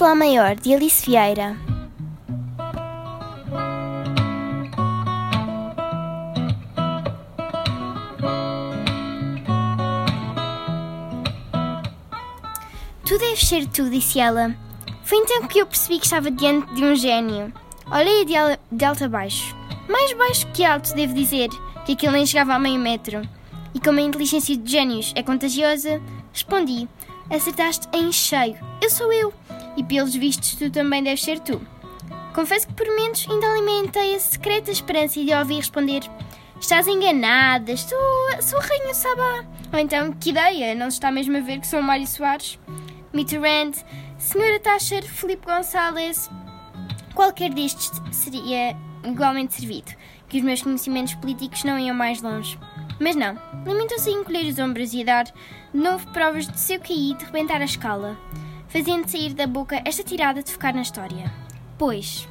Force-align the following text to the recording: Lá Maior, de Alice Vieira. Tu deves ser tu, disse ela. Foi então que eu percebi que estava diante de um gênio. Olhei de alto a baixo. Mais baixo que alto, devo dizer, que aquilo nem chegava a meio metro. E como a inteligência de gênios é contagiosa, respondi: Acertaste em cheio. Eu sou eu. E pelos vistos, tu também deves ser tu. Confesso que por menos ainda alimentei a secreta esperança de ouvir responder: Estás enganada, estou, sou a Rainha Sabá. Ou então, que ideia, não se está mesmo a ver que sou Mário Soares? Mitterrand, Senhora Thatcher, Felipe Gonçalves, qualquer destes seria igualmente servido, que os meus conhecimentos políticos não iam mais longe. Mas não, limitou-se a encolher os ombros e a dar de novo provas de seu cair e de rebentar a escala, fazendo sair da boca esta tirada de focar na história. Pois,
Lá 0.00 0.14
Maior, 0.14 0.56
de 0.56 0.74
Alice 0.74 1.04
Vieira. 1.06 1.56
Tu 13.06 13.18
deves 13.18 13.48
ser 13.48 13.66
tu, 13.68 13.88
disse 13.88 14.18
ela. 14.18 14.54
Foi 15.04 15.18
então 15.18 15.46
que 15.46 15.58
eu 15.58 15.66
percebi 15.66 15.98
que 15.98 16.04
estava 16.04 16.30
diante 16.30 16.74
de 16.74 16.84
um 16.84 16.94
gênio. 16.94 17.52
Olhei 17.90 18.24
de 18.24 18.84
alto 18.84 19.04
a 19.04 19.08
baixo. 19.08 19.56
Mais 19.88 20.12
baixo 20.14 20.46
que 20.52 20.64
alto, 20.64 20.94
devo 20.94 21.14
dizer, 21.14 21.48
que 21.86 21.92
aquilo 21.92 22.12
nem 22.12 22.26
chegava 22.26 22.54
a 22.54 22.58
meio 22.58 22.80
metro. 22.80 23.22
E 23.72 23.80
como 23.80 24.00
a 24.00 24.02
inteligência 24.02 24.56
de 24.56 24.70
gênios 24.70 25.12
é 25.14 25.22
contagiosa, 25.22 26.02
respondi: 26.32 26.88
Acertaste 27.30 27.88
em 27.92 28.12
cheio. 28.12 28.58
Eu 28.82 28.90
sou 28.90 29.12
eu. 29.12 29.32
E 29.76 29.84
pelos 29.84 30.14
vistos, 30.14 30.54
tu 30.54 30.70
também 30.70 31.02
deves 31.02 31.22
ser 31.22 31.40
tu. 31.40 31.60
Confesso 32.34 32.66
que 32.66 32.74
por 32.74 32.86
menos 32.86 33.26
ainda 33.28 33.46
alimentei 33.46 34.14
a 34.14 34.20
secreta 34.20 34.70
esperança 34.70 35.24
de 35.24 35.32
ouvir 35.32 35.56
responder: 35.56 36.02
Estás 36.60 36.86
enganada, 36.86 37.72
estou, 37.72 37.98
sou 38.40 38.58
a 38.58 38.62
Rainha 38.62 38.94
Sabá. 38.94 39.44
Ou 39.72 39.78
então, 39.78 40.12
que 40.12 40.30
ideia, 40.30 40.74
não 40.74 40.90
se 40.90 40.96
está 40.96 41.10
mesmo 41.10 41.36
a 41.36 41.40
ver 41.40 41.60
que 41.60 41.66
sou 41.66 41.82
Mário 41.82 42.06
Soares? 42.06 42.58
Mitterrand, 43.12 43.72
Senhora 44.18 44.58
Thatcher, 44.58 45.04
Felipe 45.04 45.46
Gonçalves, 45.46 46.28
qualquer 47.14 47.52
destes 47.52 47.92
seria 48.10 48.76
igualmente 49.04 49.54
servido, 49.54 49.92
que 50.28 50.38
os 50.38 50.44
meus 50.44 50.62
conhecimentos 50.62 51.14
políticos 51.14 51.62
não 51.62 51.78
iam 51.78 51.94
mais 51.94 52.20
longe. 52.22 52.58
Mas 53.00 53.14
não, 53.14 53.38
limitou-se 53.66 54.08
a 54.08 54.12
encolher 54.12 54.46
os 54.46 54.58
ombros 54.58 54.92
e 54.94 55.02
a 55.02 55.04
dar 55.04 55.24
de 55.24 55.32
novo 55.72 56.06
provas 56.12 56.48
de 56.48 56.58
seu 56.58 56.80
cair 56.80 57.12
e 57.12 57.14
de 57.14 57.24
rebentar 57.24 57.60
a 57.60 57.64
escala, 57.64 58.18
fazendo 58.74 59.08
sair 59.08 59.32
da 59.32 59.46
boca 59.46 59.80
esta 59.84 60.02
tirada 60.02 60.42
de 60.42 60.50
focar 60.50 60.74
na 60.74 60.82
história. 60.82 61.32
Pois, 61.78 62.28